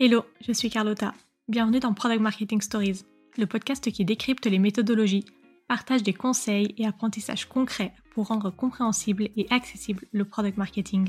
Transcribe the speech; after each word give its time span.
Hello, 0.00 0.22
je 0.40 0.52
suis 0.52 0.70
Carlotta. 0.70 1.12
Bienvenue 1.48 1.80
dans 1.80 1.92
Product 1.92 2.20
Marketing 2.20 2.60
Stories, 2.60 3.04
le 3.36 3.46
podcast 3.46 3.90
qui 3.90 4.04
décrypte 4.04 4.46
les 4.46 4.60
méthodologies, 4.60 5.24
partage 5.66 6.04
des 6.04 6.12
conseils 6.12 6.72
et 6.78 6.86
apprentissages 6.86 7.46
concrets 7.46 7.92
pour 8.12 8.28
rendre 8.28 8.50
compréhensible 8.50 9.30
et 9.36 9.48
accessible 9.50 10.04
le 10.12 10.24
product 10.24 10.56
marketing. 10.56 11.08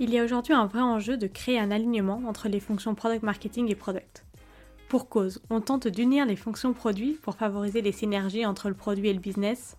Il 0.00 0.08
y 0.08 0.18
a 0.18 0.24
aujourd'hui 0.24 0.54
un 0.54 0.64
vrai 0.64 0.80
enjeu 0.80 1.18
de 1.18 1.26
créer 1.26 1.58
un 1.58 1.70
alignement 1.70 2.22
entre 2.26 2.48
les 2.48 2.58
fonctions 2.58 2.94
product 2.94 3.22
marketing 3.22 3.70
et 3.70 3.74
product. 3.74 4.24
Pour 4.88 5.10
cause, 5.10 5.42
on 5.50 5.60
tente 5.60 5.88
d'unir 5.88 6.24
les 6.24 6.36
fonctions 6.36 6.72
produits 6.72 7.18
pour 7.20 7.34
favoriser 7.34 7.82
les 7.82 7.92
synergies 7.92 8.46
entre 8.46 8.70
le 8.70 8.74
produit 8.74 9.08
et 9.08 9.14
le 9.14 9.20
business, 9.20 9.76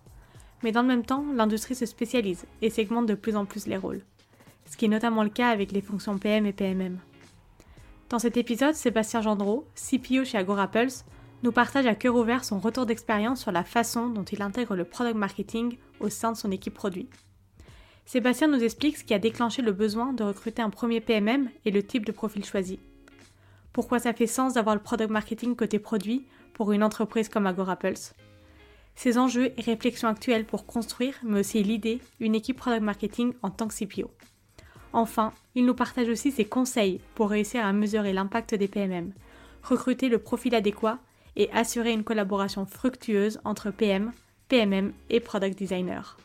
mais 0.62 0.70
dans 0.70 0.82
le 0.82 0.88
même 0.88 1.04
temps, 1.04 1.26
l'industrie 1.34 1.74
se 1.74 1.86
spécialise 1.86 2.46
et 2.62 2.70
segmente 2.70 3.06
de 3.06 3.14
plus 3.16 3.34
en 3.34 3.46
plus 3.46 3.66
les 3.66 3.76
rôles, 3.76 4.04
ce 4.70 4.76
qui 4.76 4.84
est 4.84 4.88
notamment 4.88 5.24
le 5.24 5.28
cas 5.30 5.48
avec 5.48 5.72
les 5.72 5.82
fonctions 5.82 6.18
PM 6.18 6.46
et 6.46 6.52
PMM. 6.52 7.00
Dans 8.14 8.20
cet 8.20 8.36
épisode, 8.36 8.76
Sébastien 8.76 9.22
Gendreau, 9.22 9.66
CPO 9.74 10.24
chez 10.24 10.38
AgoraPulse, 10.38 11.04
nous 11.42 11.50
partage 11.50 11.86
à 11.86 11.96
cœur 11.96 12.14
ouvert 12.14 12.44
son 12.44 12.60
retour 12.60 12.86
d'expérience 12.86 13.40
sur 13.40 13.50
la 13.50 13.64
façon 13.64 14.08
dont 14.08 14.22
il 14.22 14.40
intègre 14.40 14.76
le 14.76 14.84
product 14.84 15.16
marketing 15.16 15.78
au 15.98 16.08
sein 16.10 16.30
de 16.30 16.36
son 16.36 16.52
équipe 16.52 16.74
produit. 16.74 17.08
Sébastien 18.06 18.46
nous 18.46 18.62
explique 18.62 18.98
ce 18.98 19.02
qui 19.02 19.14
a 19.14 19.18
déclenché 19.18 19.62
le 19.62 19.72
besoin 19.72 20.12
de 20.12 20.22
recruter 20.22 20.62
un 20.62 20.70
premier 20.70 21.00
PMM 21.00 21.50
et 21.64 21.72
le 21.72 21.82
type 21.82 22.06
de 22.06 22.12
profil 22.12 22.44
choisi. 22.44 22.78
Pourquoi 23.72 23.98
ça 23.98 24.12
fait 24.12 24.28
sens 24.28 24.54
d'avoir 24.54 24.76
le 24.76 24.82
product 24.82 25.10
marketing 25.10 25.56
côté 25.56 25.80
produit 25.80 26.24
pour 26.52 26.70
une 26.70 26.84
entreprise 26.84 27.28
comme 27.28 27.48
AgoraPulse. 27.48 28.14
Ses 28.94 29.18
enjeux 29.18 29.52
et 29.56 29.62
réflexions 29.62 30.06
actuelles 30.06 30.46
pour 30.46 30.66
construire, 30.66 31.16
mais 31.24 31.40
aussi 31.40 31.64
l'idée, 31.64 32.00
une 32.20 32.36
équipe 32.36 32.58
product 32.58 32.84
marketing 32.84 33.32
en 33.42 33.50
tant 33.50 33.66
que 33.66 33.74
CPO. 33.74 34.08
Enfin, 34.94 35.32
il 35.56 35.66
nous 35.66 35.74
partage 35.74 36.08
aussi 36.08 36.30
ses 36.30 36.44
conseils 36.44 37.00
pour 37.16 37.28
réussir 37.28 37.66
à 37.66 37.72
mesurer 37.72 38.12
l'impact 38.12 38.54
des 38.54 38.68
PMM, 38.68 39.12
recruter 39.64 40.08
le 40.08 40.20
profil 40.20 40.54
adéquat 40.54 41.00
et 41.34 41.50
assurer 41.50 41.92
une 41.92 42.04
collaboration 42.04 42.64
fructueuse 42.64 43.40
entre 43.44 43.72
PM, 43.72 44.12
PMM 44.46 44.92
et 45.10 45.18
Product 45.18 45.58
Designer. 45.58 46.16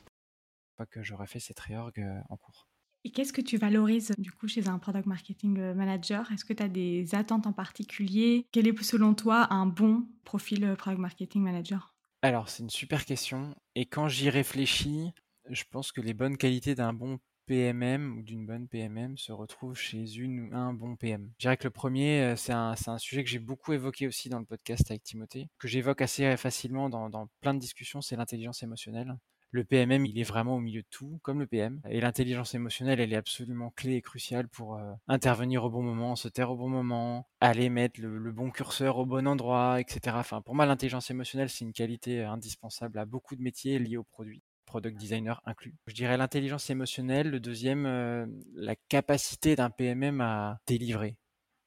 Pas 0.78 0.86
que 0.86 1.02
j'aurais 1.02 1.26
fait 1.26 1.40
cette 1.40 1.60
réorg 1.60 1.94
euh, 1.98 2.20
en 2.30 2.38
cours. 2.38 2.68
Et 3.06 3.10
qu'est-ce 3.10 3.34
que 3.34 3.42
tu 3.42 3.58
valorises 3.58 4.14
du 4.20 4.32
coup 4.32 4.48
chez 4.48 4.68
un 4.68 4.78
Product 4.78 5.08
Marketing 5.08 5.58
euh, 5.58 5.74
Manager? 5.74 6.32
Est-ce 6.32 6.46
que 6.46 6.54
tu 6.54 6.62
as 6.62 6.68
des 6.68 7.16
attentes 7.16 7.48
en 7.48 7.54
particulier? 7.54 8.46
Quel 8.52 8.68
est 8.68 8.84
selon 8.84 9.16
toi 9.16 9.52
un 9.52 9.66
bon 9.66 10.06
profil 10.26 10.64
euh, 10.64 10.76
Product 10.76 11.02
Marketing 11.02 11.42
Manager? 11.42 11.96
Alors 12.22 12.50
c'est 12.50 12.62
une 12.62 12.70
super 12.70 13.06
question 13.06 13.56
et 13.74 13.88
quand 13.88 14.10
j'y 14.10 14.30
réfléchis, 14.30 15.12
je 15.50 15.64
pense 15.72 15.92
que 15.92 16.02
les 16.02 16.14
bonnes 16.14 16.38
qualités 16.38 16.76
d'un 16.76 16.94
bon 16.94 17.18
PMM 17.50 18.16
ou 18.16 18.22
d'une 18.22 18.46
bonne 18.46 18.68
PMM 18.68 19.18
se 19.18 19.32
retrouve 19.32 19.76
chez 19.76 20.18
une 20.18 20.40
ou 20.40 20.56
un 20.56 20.72
bon 20.72 20.96
PM. 20.96 21.32
Je 21.40 21.46
dirais 21.46 21.58
que 21.58 21.64
le 21.64 21.72
premier, 21.72 22.22
euh, 22.22 22.36
c'est 22.36 22.54
un, 22.54 22.76
sujet 23.00 23.24
que 23.24 23.30
j'ai 23.32 23.40
beaucoup 23.40 23.74
évoqué 23.74 24.06
aussi 24.06 24.30
dans 24.30 24.38
le 24.38 24.46
podcast 24.46 24.92
avec 24.92 25.02
Timothée, 25.02 25.50
que 25.58 25.68
j'évoque 25.68 26.04
assez 26.04 26.38
facilement 26.38 26.90
dans, 26.90 27.28
plein 27.42 27.56
de 27.56 27.60
discussions, 27.60 28.02
c'est 28.02 28.16
l'intelligence 28.16 28.62
émotionnelle. 28.62 29.18
Le 29.50 29.64
PMM, 29.64 30.06
il 30.06 30.20
est 30.20 30.24
vraiment 30.24 30.58
au 30.58 30.60
milieu 30.60 30.84
de 30.84 30.88
tout, 30.92 31.20
comme 31.24 31.40
le 31.40 31.48
PM. 31.48 31.82
Et 31.90 32.02
l'intelligence 32.02 32.54
émotionnelle, 32.54 33.00
elle 33.00 33.14
est 33.14 33.16
absolument 33.16 33.72
clé 33.72 33.96
et 33.96 34.02
cruciale 34.04 34.48
pour 34.48 34.76
euh, 34.76 34.94
intervenir 35.08 35.64
au 35.64 35.72
bon 35.72 35.82
moment, 35.82 36.16
se 36.16 36.28
taire 36.28 36.52
au 36.52 36.56
bon 36.56 36.70
moment, 36.70 37.28
aller 37.40 37.70
mettre 37.70 38.00
le, 38.00 38.20
le, 38.20 38.32
bon 38.32 38.52
curseur 38.52 39.00
au 39.00 39.08
bon 39.08 39.28
endroit, 39.28 39.82
etc. 39.82 40.18
Enfin, 40.20 40.44
pour 40.44 40.54
moi, 40.54 40.68
l'intelligence 40.68 41.10
émotionnelle, 41.10 41.50
c'est 41.50 41.66
une 41.66 41.74
qualité 41.74 42.20
euh, 42.20 42.30
indispensable 42.30 43.00
à 43.00 43.06
beaucoup 43.06 43.36
de 43.36 43.42
métiers 43.42 43.80
liés 43.80 43.98
au 43.98 44.04
produit 44.04 44.44
product 44.70 44.98
designer 45.00 45.42
inclus. 45.46 45.74
Je 45.88 45.96
dirais 45.96 46.16
l'intelligence 46.16 46.70
émotionnelle, 46.70 47.32
le 47.32 47.40
deuxième, 47.40 47.88
euh, 47.88 48.28
la 48.54 48.76
capacité 48.76 49.56
d'un 49.56 49.72
PMM 49.72 50.22
à 50.22 50.60
délivrer. 50.68 51.18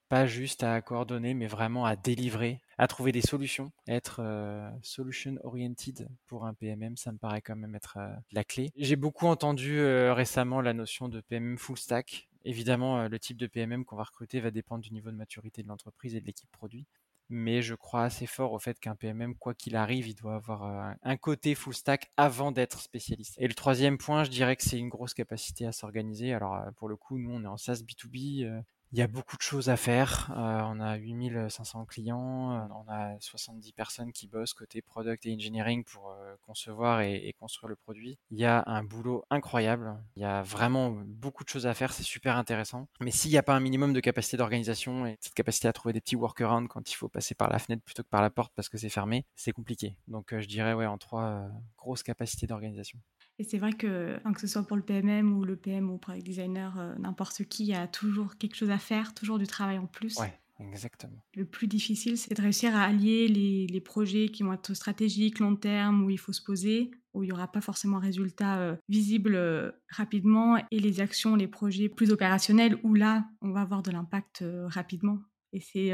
Pas 0.09 0.25
juste 0.25 0.63
à 0.63 0.81
coordonner, 0.83 1.35
mais 1.35 1.49
vraiment 1.49 1.85
à 1.85 1.97
délivrer, 1.97 2.61
à 2.79 2.87
trouver 2.87 3.11
des 3.11 3.23
solutions, 3.23 3.73
être 3.89 4.21
euh, 4.23 4.71
solution 4.83 5.37
oriented 5.43 6.09
pour 6.29 6.47
un 6.47 6.55
PMM, 6.55 6.97
ça 6.97 7.11
me 7.11 7.19
paraît 7.19 7.41
quand 7.41 7.57
même 7.57 7.75
être 7.75 7.97
euh, 7.97 8.15
la 8.31 8.45
clé. 8.45 8.71
J'ai 8.77 8.97
beaucoup 8.97 9.27
entendu 9.27 9.85
récemment 10.13 10.61
la 10.61 10.73
notion 10.73 11.09
de 11.09 11.21
PMM 11.21 11.59
full 11.59 11.79
stack. 11.79 12.29
Évidemment, 12.45 13.09
le 13.09 13.19
type 13.19 13.37
de 13.37 13.49
PMM 13.49 13.85
qu'on 13.85 13.97
va 13.97 14.05
recruter 14.05 14.41
va 14.41 14.53
dépendre 14.53 14.83
du 14.83 14.93
niveau 14.93 15.11
de 15.11 15.17
maturité 15.17 15.63
de 15.63 15.69
l'entreprise 15.69 16.15
et 16.15 16.21
de 16.21 16.27
l'équipe 16.27 16.51
produit 16.53 16.87
mais 17.33 17.63
je 17.63 17.75
crois 17.75 18.05
assez 18.05 18.27
fort 18.27 18.53
au 18.53 18.59
fait 18.59 18.79
qu'un 18.79 18.95
PMM, 18.95 19.35
quoi 19.35 19.55
qu'il 19.55 19.75
arrive, 19.75 20.07
il 20.07 20.15
doit 20.15 20.35
avoir 20.35 20.65
euh, 20.65 20.93
un 21.03 21.17
côté 21.17 21.55
full 21.55 21.75
stack 21.75 22.13
avant 22.17 22.53
d'être 22.53 22.81
spécialiste. 22.81 23.35
Et 23.39 23.49
le 23.49 23.55
troisième 23.55 23.97
point, 23.97 24.25
je 24.25 24.31
dirais 24.31 24.55
que 24.55 24.63
c'est 24.63 24.79
une 24.79 24.91
grosse 24.91 25.15
capacité 25.15 25.67
à 25.67 25.73
s'organiser. 25.73 26.35
Alors 26.35 26.55
euh, 26.57 26.71
pour 26.77 26.89
le 26.89 26.97
coup, 26.97 27.19
nous 27.19 27.31
on 27.31 27.43
est 27.43 27.49
en 27.49 27.57
SaaS 27.57 27.83
B2B, 27.83 28.63
il 28.93 28.99
y 28.99 29.03
a 29.03 29.07
beaucoup 29.07 29.37
de 29.37 29.43
choses 29.43 29.69
à 29.71 29.77
faire. 29.77 30.31
On 30.37 30.81
a 30.81 30.97
8500 30.97 31.87
clients, 31.87 32.69
on 32.71 32.91
a 32.91 33.19
70 33.21 33.73
personnes 33.73 34.13
qui 34.13 34.29
bossent 34.29 34.53
côté 34.53 34.83
product 34.83 35.27
et 35.27 35.35
engineering 35.35 35.85
pour 35.85 36.15
concevoir 36.43 37.01
et, 37.01 37.15
et, 37.15 37.33
construire 37.33 37.69
le 37.69 37.77
produit. 37.77 38.19
Il 38.31 38.39
y 38.39 38.45
a 38.45 38.63
un 38.67 38.85
boulot 38.85 39.25
incroyable. 39.31 39.97
Il 40.17 40.23
y 40.23 40.25
a 40.25 40.43
vraiment 40.43 40.91
beaucoup 40.91 41.45
de 41.45 41.49
choses 41.49 41.67
à 41.67 41.75
faire. 41.75 41.93
C'est 41.93 42.03
super 42.03 42.37
intéressant. 42.37 42.89
Mais 43.01 43.11
s'il 43.11 43.31
n'y 43.31 43.39
a 43.39 43.43
pas 43.43 43.55
un 43.55 43.61
minimum 43.61 43.93
de 43.93 44.01
capacité 44.01 44.37
d'organisation 44.37 45.07
et 45.07 45.17
cette 45.21 45.35
capacité 45.35 45.69
à 45.69 45.73
trouver 45.73 45.93
des 45.93 46.01
petits 46.01 46.17
workarounds 46.17 46.69
quand 46.69 46.91
il 46.91 46.95
faut 46.95 47.09
passer 47.09 47.35
par 47.35 47.51
la 47.51 47.59
fenêtre 47.59 47.83
plutôt 47.83 48.03
que 48.03 48.09
par 48.09 48.23
la 48.23 48.31
porte 48.31 48.53
parce 48.55 48.69
que 48.69 48.79
c'est 48.79 48.91
fermé, 48.91 49.25
c'est 49.37 49.53
compliqué. 49.53 49.97
Donc 50.09 50.39
je 50.39 50.47
dirais 50.47 50.75
ouais 50.75 50.87
en 50.87 50.99
trois 50.99 51.49
grosses 51.79 52.03
capacités 52.03 52.47
d'organisation. 52.47 52.99
Et 53.43 53.45
c'est 53.45 53.59
vrai 53.59 53.73
que, 53.73 54.21
que 54.33 54.41
ce 54.41 54.47
soit 54.47 54.63
pour 54.63 54.77
le 54.77 54.85
PMM 54.85 55.37
ou 55.37 55.45
le 55.45 55.57
PM 55.57 55.91
ou 55.91 55.99
product 55.99 56.25
designer, 56.25 56.79
euh, 56.79 56.95
n'importe 57.01 57.43
qui, 57.43 57.65
il 57.65 57.71
y 57.71 57.75
a 57.75 57.89
toujours 57.89 58.37
quelque 58.37 58.55
chose 58.55 58.71
à 58.71 58.79
faire, 58.79 59.15
toujours 59.15 59.41
du 59.41 59.49
travail 59.49 59.79
en 59.79 59.87
plus. 59.87 60.17
Ouais. 60.17 60.33
Exactement. 60.61 61.25
Le 61.35 61.45
plus 61.45 61.67
difficile, 61.67 62.17
c'est 62.17 62.35
de 62.35 62.41
réussir 62.41 62.77
à 62.77 62.83
allier 62.85 63.27
les, 63.27 63.67
les, 63.67 63.81
projets 63.81 64.29
qui 64.29 64.45
vont 64.45 64.53
être 64.53 64.75
stratégiques, 64.75 65.41
long 65.41 65.57
terme, 65.57 66.05
où 66.05 66.11
il 66.11 66.19
faut 66.19 66.33
se 66.33 66.41
poser, 66.41 66.93
où 67.15 67.25
il 67.25 67.27
n'y 67.27 67.33
aura 67.33 67.51
pas 67.51 67.61
forcément 67.61 67.97
un 67.97 68.01
résultat 68.01 68.59
euh, 68.61 68.77
visible 68.89 69.35
euh, 69.35 69.73
rapidement, 69.89 70.59
et 70.71 70.79
les 70.79 71.01
actions, 71.01 71.35
les 71.35 71.49
projets 71.49 71.89
plus 71.89 72.13
opérationnels, 72.13 72.79
où 72.85 72.95
là, 72.95 73.27
on 73.41 73.51
va 73.51 73.63
avoir 73.63 73.83
de 73.83 73.91
l'impact 73.91 74.43
euh, 74.43 74.69
rapidement. 74.69 75.19
Et 75.53 75.59
c'est 75.59 75.91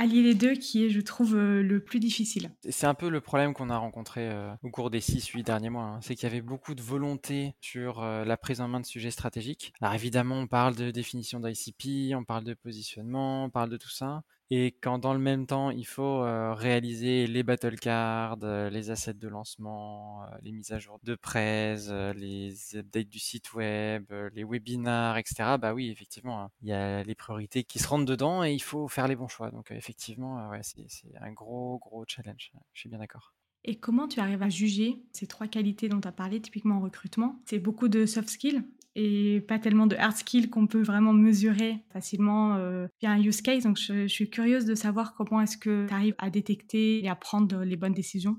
allier 0.00 0.22
les 0.22 0.34
deux 0.34 0.54
qui 0.54 0.84
est, 0.84 0.88
je 0.88 1.00
trouve, 1.00 1.36
euh, 1.36 1.62
le 1.62 1.78
plus 1.80 2.00
difficile. 2.00 2.50
C'est 2.70 2.86
un 2.86 2.94
peu 2.94 3.10
le 3.10 3.20
problème 3.20 3.52
qu'on 3.52 3.68
a 3.68 3.76
rencontré 3.76 4.30
euh, 4.30 4.50
au 4.62 4.70
cours 4.70 4.88
des 4.90 5.00
6-8 5.00 5.44
derniers 5.44 5.68
mois. 5.68 5.84
Hein. 5.84 6.00
C'est 6.00 6.14
qu'il 6.14 6.26
y 6.26 6.32
avait 6.32 6.40
beaucoup 6.40 6.74
de 6.74 6.80
volonté 6.80 7.54
sur 7.60 8.02
euh, 8.02 8.24
la 8.24 8.38
prise 8.38 8.62
en 8.62 8.68
main 8.68 8.80
de 8.80 8.86
sujets 8.86 9.10
stratégiques. 9.10 9.74
Alors 9.82 9.94
évidemment, 9.94 10.36
on 10.36 10.46
parle 10.46 10.74
de 10.74 10.90
définition 10.90 11.38
d'ICP, 11.38 12.14
on 12.16 12.24
parle 12.24 12.44
de 12.44 12.54
positionnement, 12.54 13.44
on 13.44 13.50
parle 13.50 13.68
de 13.68 13.76
tout 13.76 13.90
ça. 13.90 14.22
Et 14.52 14.72
quand 14.82 14.98
dans 14.98 15.12
le 15.12 15.20
même 15.20 15.46
temps, 15.46 15.70
il 15.70 15.86
faut 15.86 16.24
euh, 16.24 16.54
réaliser 16.54 17.28
les 17.28 17.44
battle 17.44 17.76
cards, 17.78 18.38
euh, 18.42 18.68
les 18.68 18.90
assets 18.90 19.14
de 19.14 19.28
lancement, 19.28 20.24
euh, 20.24 20.26
les 20.42 20.50
mises 20.50 20.72
à 20.72 20.80
jour 20.80 20.98
de 21.04 21.14
presse, 21.14 21.88
les 21.88 22.76
updates 22.76 23.08
du 23.08 23.20
site 23.20 23.52
web, 23.54 24.12
les 24.34 24.42
webinars, 24.42 25.18
etc. 25.18 25.56
Bah 25.56 25.72
oui, 25.72 25.90
effectivement, 25.90 26.42
hein, 26.42 26.50
il 26.62 26.68
y 26.68 26.72
a 26.72 27.04
les 27.04 27.14
priorités 27.14 27.62
qui 27.62 27.78
se 27.78 27.86
rentrent 27.86 28.06
dedans 28.06 28.42
et 28.42 28.52
il 28.52 28.62
faut 28.62 28.88
faire 28.88 29.06
les 29.06 29.14
bons 29.14 29.28
choix. 29.28 29.52
Donc 29.52 29.70
effectivement, 29.70 30.50
c'est 30.62 30.84
un 31.20 31.32
gros, 31.32 31.78
gros 31.78 32.04
challenge. 32.08 32.50
Je 32.72 32.80
suis 32.80 32.88
bien 32.88 32.98
d'accord. 32.98 33.32
Et 33.64 33.76
comment 33.76 34.08
tu 34.08 34.18
arrives 34.18 34.42
à 34.42 34.48
juger 34.48 35.02
ces 35.12 35.28
trois 35.28 35.46
qualités 35.46 35.88
dont 35.88 36.00
tu 36.00 36.08
as 36.08 36.12
parlé, 36.12 36.40
typiquement 36.40 36.76
en 36.76 36.80
recrutement? 36.80 37.40
C'est 37.44 37.58
beaucoup 37.60 37.88
de 37.88 38.04
soft 38.04 38.28
skills? 38.28 38.64
Et 38.96 39.40
pas 39.46 39.58
tellement 39.58 39.86
de 39.86 39.96
hard 39.96 40.16
skills 40.16 40.50
qu'on 40.50 40.66
peut 40.66 40.82
vraiment 40.82 41.12
mesurer 41.12 41.76
facilement 41.92 42.56
euh, 42.56 42.86
via 43.00 43.10
un 43.12 43.20
use 43.20 43.42
case. 43.42 43.64
Donc, 43.64 43.78
je, 43.78 44.02
je 44.02 44.12
suis 44.12 44.30
curieuse 44.30 44.64
de 44.64 44.74
savoir 44.74 45.14
comment 45.14 45.40
est-ce 45.40 45.56
que 45.56 45.86
tu 45.86 45.94
arrives 45.94 46.14
à 46.18 46.30
détecter 46.30 47.04
et 47.04 47.08
à 47.08 47.14
prendre 47.14 47.62
les 47.62 47.76
bonnes 47.76 47.94
décisions. 47.94 48.38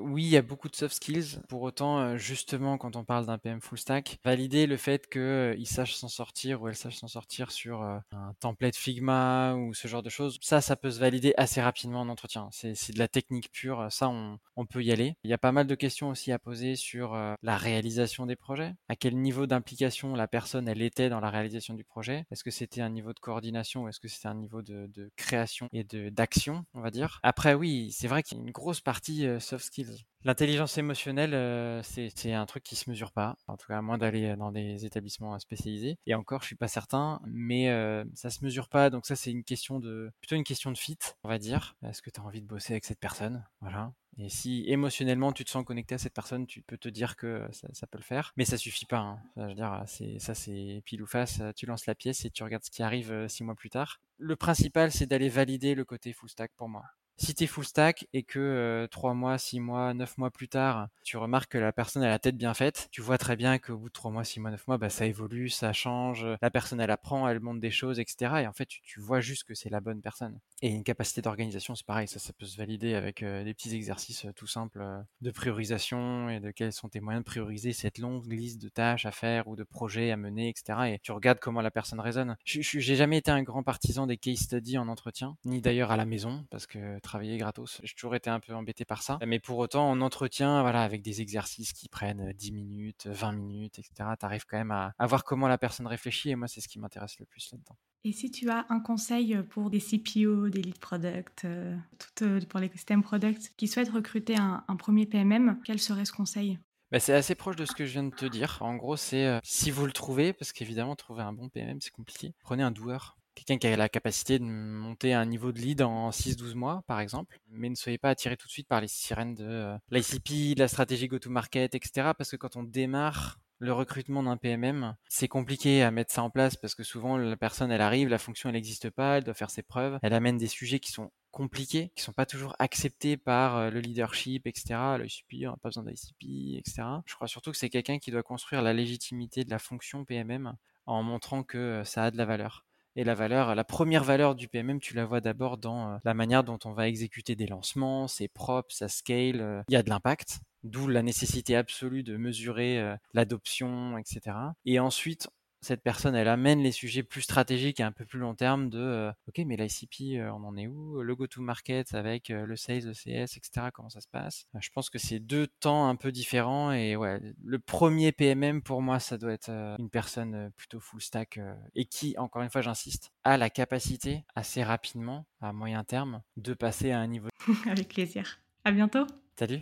Oui, 0.00 0.24
il 0.24 0.30
y 0.30 0.36
a 0.36 0.42
beaucoup 0.42 0.68
de 0.68 0.76
soft 0.76 0.94
skills. 0.94 1.40
Pour 1.48 1.62
autant, 1.62 1.98
euh, 1.98 2.16
justement, 2.16 2.78
quand 2.78 2.96
on 2.96 3.04
parle 3.04 3.26
d'un 3.26 3.38
PM 3.38 3.60
full 3.60 3.78
stack, 3.78 4.18
valider 4.24 4.66
le 4.66 4.76
fait 4.76 5.08
qu'il 5.08 5.20
euh, 5.20 5.64
sache 5.64 5.94
s'en 5.94 6.08
sortir 6.08 6.62
ou 6.62 6.68
elle 6.68 6.74
sache 6.74 6.96
s'en 6.96 7.08
sortir 7.08 7.50
sur 7.50 7.82
euh, 7.82 7.98
un 8.12 8.34
template 8.40 8.76
Figma 8.76 9.54
ou 9.54 9.74
ce 9.74 9.88
genre 9.88 10.02
de 10.02 10.10
choses, 10.10 10.38
ça, 10.40 10.60
ça 10.60 10.76
peut 10.76 10.90
se 10.90 10.98
valider 10.98 11.34
assez 11.36 11.60
rapidement 11.60 12.00
en 12.00 12.08
entretien. 12.08 12.48
C'est 12.52 12.92
de 12.92 12.98
la 12.98 13.08
technique 13.08 13.52
pure. 13.52 13.86
Ça, 13.90 14.08
on, 14.08 14.38
peut 14.66 14.82
y 14.82 14.92
aller. 14.92 15.16
Il 15.24 15.30
y 15.30 15.32
a 15.32 15.38
pas 15.38 15.52
mal 15.52 15.66
de 15.66 15.74
questions 15.74 16.10
aussi 16.10 16.32
à 16.32 16.38
poser 16.38 16.76
sur 16.76 17.14
la 17.42 17.56
réalisation 17.56 18.26
des 18.26 18.36
projets. 18.36 18.74
À 18.88 18.96
quel 18.96 19.16
niveau 19.16 19.46
d'implication 19.46 20.14
la 20.14 20.28
personne, 20.28 20.68
elle 20.68 20.82
était 20.82 21.08
dans 21.08 21.20
la 21.20 21.30
réalisation 21.30 21.74
du 21.74 21.82
projet? 21.82 22.26
Est-ce 22.30 22.44
que 22.44 22.50
c'était 22.50 22.82
un 22.82 22.90
niveau 22.90 23.12
de 23.12 23.18
coordination 23.18 23.84
ou 23.84 23.88
est-ce 23.88 24.00
que 24.00 24.08
c'était 24.08 24.28
un 24.28 24.34
niveau 24.34 24.62
de, 24.62 24.86
de 24.94 25.10
création 25.16 25.68
et 25.72 25.82
d'action, 26.10 26.66
on 26.74 26.80
va 26.80 26.90
dire? 26.90 27.20
Après, 27.22 27.54
oui, 27.54 27.90
c'est 27.92 28.06
vrai 28.06 28.22
qu'il 28.22 28.36
y 28.36 28.40
a 28.40 28.44
une 28.44 28.52
grosse 28.52 28.80
partie 28.80 29.26
soft 29.40 29.64
skills 29.64 29.89
L'intelligence 30.22 30.76
émotionnelle, 30.76 31.32
euh, 31.32 31.82
c'est 31.82 32.32
un 32.34 32.44
truc 32.44 32.62
qui 32.62 32.76
se 32.76 32.90
mesure 32.90 33.10
pas, 33.10 33.36
en 33.46 33.56
tout 33.56 33.66
cas 33.66 33.78
à 33.78 33.82
moins 33.82 33.96
d'aller 33.96 34.36
dans 34.36 34.52
des 34.52 34.84
établissements 34.84 35.38
spécialisés. 35.38 35.96
Et 36.06 36.14
encore, 36.14 36.42
je 36.42 36.46
suis 36.46 36.56
pas 36.56 36.68
certain, 36.68 37.20
mais 37.24 37.70
euh, 37.70 38.04
ça 38.14 38.28
se 38.28 38.44
mesure 38.44 38.68
pas. 38.68 38.90
Donc 38.90 39.06
ça, 39.06 39.16
c'est 39.16 39.30
une 39.30 39.44
question 39.44 39.80
de 39.80 40.10
plutôt 40.20 40.36
une 40.36 40.44
question 40.44 40.72
de 40.72 40.76
fit, 40.76 40.98
on 41.24 41.28
va 41.28 41.38
dire. 41.38 41.74
Est-ce 41.82 42.02
que 42.02 42.10
tu 42.10 42.20
as 42.20 42.24
envie 42.24 42.42
de 42.42 42.46
bosser 42.46 42.74
avec 42.74 42.84
cette 42.84 43.00
personne? 43.00 43.46
Voilà. 43.62 43.94
Et 44.18 44.28
si 44.28 44.64
émotionnellement 44.66 45.32
tu 45.32 45.44
te 45.44 45.50
sens 45.50 45.64
connecté 45.64 45.94
à 45.94 45.98
cette 45.98 46.12
personne, 46.12 46.46
tu 46.46 46.60
peux 46.60 46.76
te 46.76 46.88
dire 46.88 47.16
que 47.16 47.48
ça, 47.52 47.86
peut 47.86 47.98
le 47.98 48.04
faire. 48.04 48.32
Mais 48.36 48.44
ça 48.44 48.58
suffit 48.58 48.84
pas. 48.84 48.98
Hein. 48.98 49.18
Je 49.36 49.42
veux 49.42 49.54
dire, 49.54 49.84
ça 50.18 50.34
c'est 50.34 50.82
pile 50.84 51.02
ou 51.02 51.06
face. 51.06 51.40
Tu 51.56 51.64
lances 51.64 51.86
la 51.86 51.94
pièce 51.94 52.24
et 52.24 52.30
tu 52.30 52.42
regardes 52.42 52.64
ce 52.64 52.70
qui 52.70 52.82
arrive 52.82 53.12
euh, 53.12 53.28
six 53.28 53.44
mois 53.44 53.54
plus 53.54 53.70
tard. 53.70 54.00
Le 54.18 54.36
principal, 54.36 54.92
c'est 54.92 55.06
d'aller 55.06 55.30
valider 55.30 55.74
le 55.74 55.84
côté 55.86 56.12
full 56.12 56.28
stack 56.28 56.52
pour 56.56 56.68
moi. 56.68 56.84
Si 57.20 57.34
tu 57.34 57.44
es 57.44 57.46
full 57.46 57.66
stack 57.66 58.08
et 58.14 58.22
que 58.22 58.88
3 58.90 59.12
mois, 59.12 59.36
6 59.36 59.60
mois, 59.60 59.92
9 59.92 60.16
mois 60.16 60.30
plus 60.30 60.48
tard, 60.48 60.88
tu 61.04 61.18
remarques 61.18 61.52
que 61.52 61.58
la 61.58 61.70
personne 61.70 62.02
a 62.02 62.08
la 62.08 62.18
tête 62.18 62.38
bien 62.38 62.54
faite, 62.54 62.88
tu 62.92 63.02
vois 63.02 63.18
très 63.18 63.36
bien 63.36 63.58
qu'au 63.58 63.76
bout 63.76 63.88
de 63.88 63.92
3 63.92 64.10
mois, 64.10 64.24
6 64.24 64.40
mois, 64.40 64.50
9 64.50 64.66
mois, 64.66 64.78
bah, 64.78 64.88
ça 64.88 65.04
évolue, 65.04 65.50
ça 65.50 65.74
change, 65.74 66.26
la 66.40 66.50
personne 66.50 66.80
elle 66.80 66.90
apprend, 66.90 67.28
elle 67.28 67.40
monte 67.40 67.60
des 67.60 67.70
choses, 67.70 68.00
etc. 68.00 68.36
Et 68.42 68.46
en 68.46 68.54
fait, 68.54 68.66
tu, 68.66 69.00
vois 69.00 69.20
juste 69.20 69.44
que 69.44 69.54
c'est 69.54 69.68
la 69.68 69.80
bonne 69.80 70.00
personne. 70.00 70.40
Et 70.62 70.68
une 70.68 70.82
capacité 70.82 71.20
d'organisation, 71.20 71.74
c'est 71.74 71.84
pareil, 71.84 72.08
ça, 72.08 72.18
ça 72.18 72.32
peut 72.32 72.46
se 72.46 72.56
valider 72.56 72.94
avec 72.94 73.22
des 73.22 73.52
petits 73.52 73.74
exercices 73.74 74.26
tout 74.34 74.46
simples 74.46 74.82
de 75.20 75.30
priorisation 75.30 76.30
et 76.30 76.40
de 76.40 76.50
quels 76.50 76.72
sont 76.72 76.88
tes 76.88 77.00
moyens 77.00 77.22
de 77.22 77.28
prioriser 77.28 77.74
cette 77.74 77.98
longue 77.98 78.32
liste 78.32 78.62
de 78.62 78.70
tâches 78.70 79.04
à 79.04 79.10
faire 79.10 79.46
ou 79.46 79.56
de 79.56 79.62
projets 79.62 80.10
à 80.10 80.16
mener, 80.16 80.48
etc. 80.48 80.94
Et 80.94 80.98
tu 81.02 81.12
regardes 81.12 81.38
comment 81.38 81.60
la 81.60 81.70
personne 81.70 82.00
raisonne. 82.00 82.36
J'ai 82.44 82.96
jamais 82.96 83.18
été 83.18 83.30
un 83.30 83.42
grand 83.42 83.62
partisan 83.62 84.06
des 84.06 84.16
case 84.16 84.38
studies 84.38 84.78
en 84.78 84.88
entretien, 84.88 85.36
ni 85.44 85.60
d'ailleurs 85.60 85.90
à 85.90 85.98
la 85.98 86.06
maison, 86.06 86.46
parce 86.50 86.66
que 86.66 86.98
travailler 87.10 87.38
gratos. 87.38 87.80
J'ai 87.82 87.94
toujours 87.94 88.14
été 88.14 88.30
un 88.30 88.38
peu 88.38 88.54
embêté 88.54 88.84
par 88.84 89.02
ça. 89.02 89.18
Mais 89.26 89.40
pour 89.40 89.58
autant, 89.58 89.90
en 89.90 90.00
entretien, 90.00 90.62
voilà, 90.62 90.82
avec 90.82 91.02
des 91.02 91.20
exercices 91.20 91.72
qui 91.72 91.88
prennent 91.88 92.32
10 92.32 92.52
minutes, 92.52 93.08
20 93.08 93.32
minutes, 93.32 93.80
etc., 93.80 94.10
tu 94.18 94.24
arrives 94.24 94.46
quand 94.46 94.58
même 94.58 94.70
à, 94.70 94.94
voir 95.06 95.24
comment 95.24 95.48
la 95.48 95.58
personne 95.58 95.88
réfléchit. 95.88 96.30
Et 96.30 96.36
moi, 96.36 96.46
c'est 96.46 96.60
ce 96.60 96.68
qui 96.68 96.78
m'intéresse 96.78 97.18
le 97.18 97.26
plus 97.26 97.50
là-dedans. 97.50 97.76
Et 98.04 98.12
si 98.12 98.30
tu 98.30 98.48
as 98.48 98.64
un 98.68 98.78
conseil 98.78 99.42
pour 99.50 99.70
des 99.70 99.80
CPO, 99.80 100.50
des 100.50 100.62
lead 100.62 100.78
product, 100.78 101.44
euh, 101.44 101.76
tout, 101.98 102.24
euh, 102.24 102.40
pour 102.48 102.60
l'écosystème 102.60 103.02
product, 103.02 103.52
qui 103.56 103.66
souhaitent 103.66 103.90
recruter 103.90 104.36
un, 104.36 104.64
premier 104.78 105.04
PMM, 105.04 105.60
quel 105.64 105.80
serait 105.80 106.04
ce 106.04 106.12
conseil? 106.12 106.58
Bah, 106.92 107.00
c'est 107.00 107.12
assez 107.12 107.34
proche 107.34 107.56
de 107.56 107.64
ce 107.64 107.72
que 107.72 107.84
je 107.84 107.92
viens 107.92 108.04
de 108.04 108.14
te 108.14 108.24
dire. 108.24 108.58
En 108.60 108.76
gros, 108.76 108.96
c'est 108.96 109.26
euh, 109.26 109.40
si 109.42 109.70
vous 109.70 109.84
le 109.84 109.92
trouvez, 109.92 110.32
parce 110.32 110.52
qu'évidemment, 110.52 110.94
trouver 110.94 111.22
un 111.22 111.32
bon 111.32 111.48
PMM, 111.48 111.80
c'est 111.80 111.92
compliqué, 111.92 112.34
prenez 112.40 112.62
un 112.62 112.70
doueur 112.70 113.19
quelqu'un 113.34 113.58
qui 113.58 113.66
a 113.66 113.76
la 113.76 113.88
capacité 113.88 114.38
de 114.38 114.44
monter 114.44 115.14
un 115.14 115.24
niveau 115.24 115.52
de 115.52 115.58
lead 115.58 115.82
en 115.82 116.10
6-12 116.10 116.54
mois, 116.54 116.82
par 116.86 117.00
exemple. 117.00 117.38
Mais 117.48 117.68
ne 117.68 117.74
soyez 117.74 117.98
pas 117.98 118.10
attiré 118.10 118.36
tout 118.36 118.46
de 118.46 118.52
suite 118.52 118.68
par 118.68 118.80
les 118.80 118.88
sirènes 118.88 119.34
de 119.34 119.44
euh, 119.44 119.76
l'ICP, 119.90 120.54
de 120.54 120.60
la 120.60 120.68
stratégie 120.68 121.08
go-to-market, 121.08 121.74
etc. 121.74 122.10
Parce 122.16 122.30
que 122.30 122.36
quand 122.36 122.56
on 122.56 122.62
démarre 122.62 123.38
le 123.60 123.72
recrutement 123.74 124.22
d'un 124.22 124.38
PMM, 124.38 124.96
c'est 125.08 125.28
compliqué 125.28 125.82
à 125.82 125.90
mettre 125.90 126.12
ça 126.12 126.22
en 126.22 126.30
place 126.30 126.56
parce 126.56 126.74
que 126.74 126.82
souvent 126.82 127.18
la 127.18 127.36
personne 127.36 127.70
elle 127.70 127.82
arrive, 127.82 128.08
la 128.08 128.18
fonction 128.18 128.48
elle 128.48 128.54
n'existe 128.54 128.88
pas, 128.88 129.18
elle 129.18 129.24
doit 129.24 129.34
faire 129.34 129.50
ses 129.50 129.62
preuves, 129.62 129.98
elle 130.02 130.14
amène 130.14 130.38
des 130.38 130.46
sujets 130.46 130.80
qui 130.80 130.90
sont 130.90 131.10
compliqués, 131.30 131.92
qui 131.94 132.02
sont 132.02 132.14
pas 132.14 132.24
toujours 132.24 132.56
acceptés 132.58 133.18
par 133.18 133.56
euh, 133.56 133.70
le 133.70 133.80
leadership, 133.80 134.46
etc. 134.46 134.96
L'ICP, 134.98 135.46
on 135.46 135.50
n'a 135.50 135.56
pas 135.58 135.68
besoin 135.68 135.84
d'ICP, 135.84 136.58
etc. 136.58 136.82
Je 137.04 137.14
crois 137.14 137.28
surtout 137.28 137.50
que 137.50 137.58
c'est 137.58 137.68
quelqu'un 137.68 137.98
qui 137.98 138.10
doit 138.10 138.22
construire 138.22 138.62
la 138.62 138.72
légitimité 138.72 139.44
de 139.44 139.50
la 139.50 139.58
fonction 139.58 140.06
PMM 140.06 140.56
en 140.86 141.02
montrant 141.02 141.42
que 141.42 141.58
euh, 141.58 141.84
ça 141.84 142.04
a 142.04 142.10
de 142.10 142.16
la 142.16 142.24
valeur. 142.24 142.64
Et 142.96 143.04
la 143.04 143.14
valeur, 143.14 143.54
la 143.54 143.64
première 143.64 144.02
valeur 144.02 144.34
du 144.34 144.48
PMM, 144.48 144.80
tu 144.80 144.94
la 144.94 145.04
vois 145.04 145.20
d'abord 145.20 145.58
dans 145.58 145.92
euh, 145.92 145.96
la 146.04 146.14
manière 146.14 146.42
dont 146.42 146.58
on 146.64 146.72
va 146.72 146.88
exécuter 146.88 147.36
des 147.36 147.46
lancements, 147.46 148.08
c'est 148.08 148.28
propre, 148.28 148.74
ça 148.74 148.88
scale, 148.88 149.40
euh, 149.40 149.62
il 149.68 149.74
y 149.74 149.76
a 149.76 149.82
de 149.82 149.90
l'impact, 149.90 150.40
d'où 150.64 150.88
la 150.88 151.02
nécessité 151.02 151.54
absolue 151.54 152.02
de 152.02 152.16
mesurer 152.16 152.80
euh, 152.80 152.96
l'adoption, 153.14 153.96
etc. 153.96 154.36
Et 154.64 154.80
ensuite, 154.80 155.28
cette 155.62 155.82
personne, 155.82 156.14
elle 156.14 156.28
amène 156.28 156.62
les 156.62 156.72
sujets 156.72 157.02
plus 157.02 157.22
stratégiques 157.22 157.80
et 157.80 157.82
un 157.82 157.92
peu 157.92 158.04
plus 158.04 158.18
long 158.18 158.34
terme 158.34 158.70
de 158.70 158.78
euh, 158.78 159.12
OK, 159.28 159.44
mais 159.46 159.56
l'ICP, 159.56 160.18
euh, 160.18 160.30
on 160.32 160.44
en 160.44 160.56
est 160.56 160.66
où? 160.66 161.02
Le 161.02 161.14
go-to-market 161.14 161.94
avec 161.94 162.30
euh, 162.30 162.46
le 162.46 162.56
sales, 162.56 162.84
le 162.84 162.92
CS, 162.92 163.36
etc. 163.36 163.68
Comment 163.72 163.90
ça 163.90 164.00
se 164.00 164.08
passe? 164.08 164.46
Je 164.58 164.68
pense 164.70 164.88
que 164.88 164.98
c'est 164.98 165.18
deux 165.18 165.46
temps 165.46 165.88
un 165.88 165.96
peu 165.96 166.12
différents 166.12 166.72
et 166.72 166.96
ouais, 166.96 167.20
le 167.44 167.58
premier 167.58 168.12
PMM 168.12 168.62
pour 168.62 168.80
moi, 168.80 168.98
ça 169.00 169.18
doit 169.18 169.32
être 169.32 169.50
une 169.50 169.90
personne 169.90 170.50
plutôt 170.56 170.80
full 170.80 171.02
stack 171.02 171.38
et 171.74 171.84
qui, 171.84 172.16
encore 172.18 172.42
une 172.42 172.50
fois, 172.50 172.62
j'insiste, 172.62 173.12
a 173.24 173.36
la 173.36 173.50
capacité 173.50 174.24
assez 174.34 174.62
rapidement, 174.62 175.26
à 175.40 175.52
moyen 175.52 175.84
terme, 175.84 176.22
de 176.36 176.54
passer 176.54 176.90
à 176.90 177.00
un 177.00 177.06
niveau. 177.06 177.28
avec 177.70 177.88
plaisir. 177.88 178.40
À 178.64 178.72
bientôt. 178.72 179.06
Salut. 179.38 179.60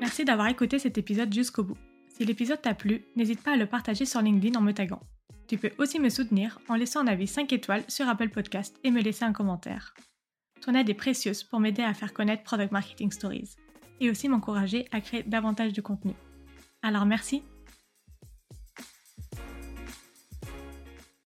Merci 0.00 0.24
d'avoir 0.24 0.48
écouté 0.48 0.78
cet 0.78 0.98
épisode 0.98 1.32
jusqu'au 1.32 1.64
bout. 1.64 1.78
Si 2.22 2.26
l'épisode 2.26 2.62
t'a 2.62 2.72
plu, 2.72 3.02
n'hésite 3.16 3.42
pas 3.42 3.54
à 3.54 3.56
le 3.56 3.66
partager 3.66 4.04
sur 4.04 4.22
LinkedIn 4.22 4.56
en 4.56 4.62
me 4.62 4.70
taguant. 4.70 5.02
Tu 5.48 5.58
peux 5.58 5.72
aussi 5.78 5.98
me 5.98 6.08
soutenir 6.08 6.60
en 6.68 6.76
laissant 6.76 7.00
un 7.00 7.08
avis 7.08 7.26
5 7.26 7.52
étoiles 7.52 7.82
sur 7.88 8.08
Apple 8.08 8.28
Podcast 8.28 8.78
et 8.84 8.92
me 8.92 9.02
laisser 9.02 9.24
un 9.24 9.32
commentaire. 9.32 9.92
Ton 10.60 10.74
aide 10.74 10.88
est 10.88 10.94
précieuse 10.94 11.42
pour 11.42 11.58
m'aider 11.58 11.82
à 11.82 11.94
faire 11.94 12.12
connaître 12.12 12.44
Product 12.44 12.70
Marketing 12.70 13.10
Stories 13.10 13.56
et 13.98 14.08
aussi 14.08 14.28
m'encourager 14.28 14.86
à 14.92 15.00
créer 15.00 15.24
davantage 15.24 15.72
de 15.72 15.80
contenu. 15.80 16.12
Alors 16.80 17.06
merci 17.06 17.42